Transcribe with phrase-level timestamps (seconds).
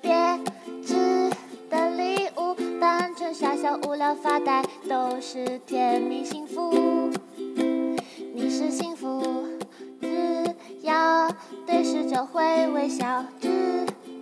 [0.00, 0.10] 别
[0.84, 1.30] 致
[1.70, 7.10] 的礼物，单纯、傻笑、无聊、发呆，都是甜蜜幸福。
[8.34, 9.46] 你是幸福，
[10.00, 11.28] 只要
[11.66, 13.48] 对视就会微笑，只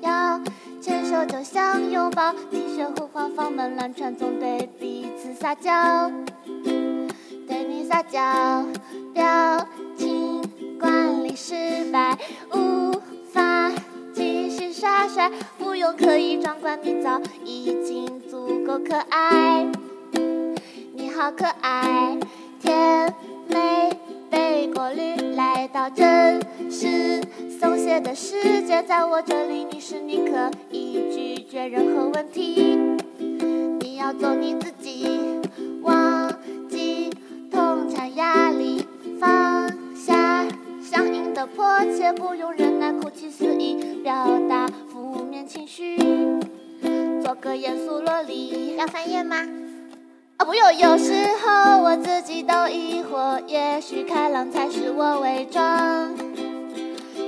[0.00, 0.40] 要
[0.80, 6.10] 牵手就像拥抱，听雪呼唤，放慢了传总，对彼此撒娇，
[7.48, 8.64] 对你撒娇，
[9.14, 10.42] 表情
[10.78, 12.18] 管理失败。
[15.58, 19.66] 不用刻意装乖，你早已经足够可爱，
[20.94, 22.18] 你好可爱，
[22.60, 23.14] 甜
[23.48, 23.90] 美。
[24.30, 26.40] 被过滤来到真
[26.70, 27.20] 实
[27.60, 32.78] 松懈的世界，在我这里你是你可以拒绝任何问题。
[33.80, 35.20] 你要做你自己，
[35.82, 36.32] 忘
[36.70, 37.10] 记
[37.50, 38.86] 痛产压力，
[39.20, 40.46] 放下
[40.80, 44.14] 相应的迫切，不用忍耐哭泣肆意表
[44.48, 44.66] 达
[45.72, 46.40] 负面情
[46.82, 48.76] 绪，做个严肃萝莉。
[48.76, 49.36] 要翻页吗？
[50.36, 56.10] 啊不用，有时候我自己都疑惑，也许开朗才是我伪装。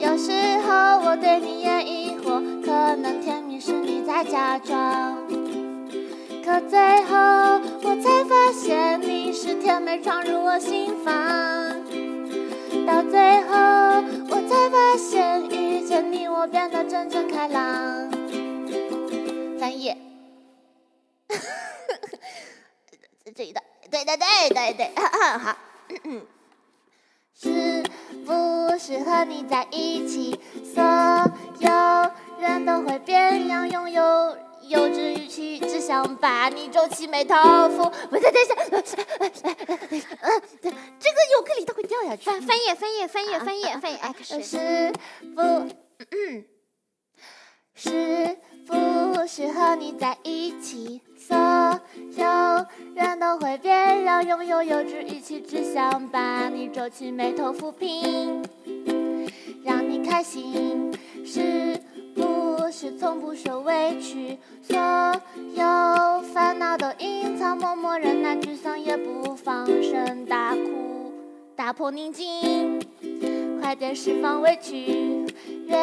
[0.00, 0.30] 有时
[0.60, 5.16] 候我对你也疑惑，可能甜蜜是你在假装。
[6.44, 7.16] 可最后
[7.82, 11.12] 我才发现，你是甜美闯入我心房。
[12.86, 14.02] 到最后
[23.38, 25.56] 这一段，对对对对对，好。
[25.90, 26.26] 嗯嗯
[27.32, 27.84] 是
[28.26, 30.40] 不是和你在一起，
[30.74, 30.82] 所
[31.60, 31.70] 有
[32.40, 37.36] 人都会变样，拥有幼稚语气，只想把你皱起眉头。
[38.10, 38.56] 不，等等一下，
[39.38, 42.24] 这个尤克里它会掉下去。
[42.24, 43.98] 翻翻页，翻页，翻页，翻页，翻页。
[43.98, 44.92] X 是
[45.36, 45.68] 不，
[47.76, 48.36] 是
[48.66, 51.02] 不是和你在一起？
[52.10, 58.44] 所有人都会变，让拥有幼稚语气，只想把你皱起眉头抚平，
[59.62, 60.92] 让你开心，
[61.24, 61.78] 是
[62.14, 64.36] 不是从不受委屈？
[64.62, 71.12] 所有烦恼都隐藏，默默忍耐，沮丧也不放声大哭，
[71.54, 72.80] 打破宁静，
[73.60, 75.26] 快点释放委屈，
[75.66, 75.76] 越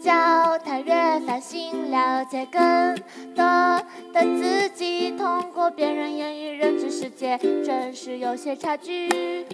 [0.00, 0.27] 交谈
[1.38, 2.96] 越烦心，了解更
[3.36, 3.44] 多
[4.12, 9.46] 的自己，通过别人言语认知世界，真是有些差距。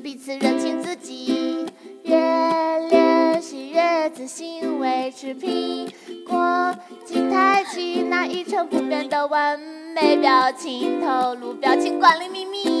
[0.00, 1.66] 彼此认清自己，
[2.04, 2.16] 越
[2.88, 5.90] 练习越自信，维持苹
[6.24, 6.72] 果
[7.04, 12.79] 肌抬起那一成不变的完美表情，透露表情管理秘密。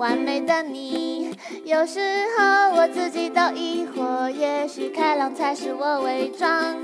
[0.00, 1.30] 完美的你，
[1.62, 2.00] 有时
[2.38, 6.74] 候我自己都疑惑，也许开朗才是我伪装。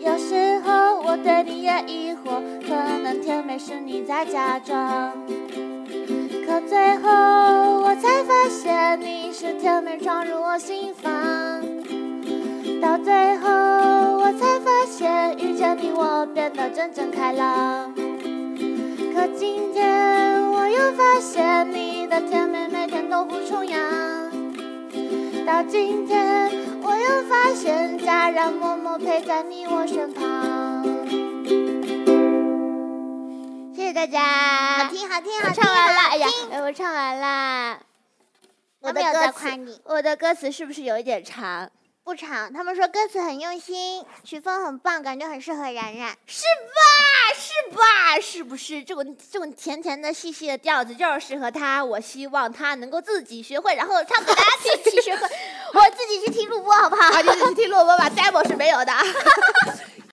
[0.00, 5.12] 有时候我对你也疑惑，可能甜美是你在假装。
[6.46, 7.10] 可最后
[7.82, 11.12] 我才发现，你是甜美闯入我心房。
[12.80, 17.92] 到最后我才发现，遇见你我变得真正开朗。
[19.14, 20.23] 可今天
[20.68, 23.80] 又发现，你的甜美每天都不重样。
[25.46, 26.50] 到今天
[26.82, 30.84] 我又发现，家人默默陪在你我身旁。
[33.74, 36.26] 谢谢大家，好听好听好听，唱完了，哎呀
[36.62, 37.78] 我唱完啦。
[38.80, 39.32] 我的歌
[39.84, 41.70] 我的歌词是不是有一点长？
[42.04, 42.52] 不长。
[42.52, 46.14] 他们说歌词很用心，曲风很棒，感觉很适合冉冉。
[46.26, 46.44] 是
[46.76, 47.34] 吧？
[47.34, 48.20] 是吧？
[48.20, 51.82] 是不是这种这种甜甜的、细细的调子就是适合他？
[51.82, 54.82] 我希望他能够自己学会，然后唱给大家听。
[54.84, 55.22] 自己学会，
[55.72, 57.08] 我自己去听录播好不好？
[57.08, 58.92] 啊，你自己听录播吧， demo 是没有的。